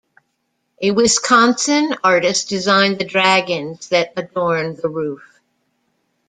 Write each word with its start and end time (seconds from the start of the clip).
A 0.81 0.89
Wisconsin 0.89 1.93
artist 2.03 2.49
designed 2.49 2.97
the 2.97 3.05
dragons 3.05 3.89
that 3.89 4.13
adorn 4.17 4.73
the 4.75 4.89
roof. 4.89 5.39